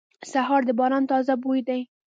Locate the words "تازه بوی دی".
1.11-1.81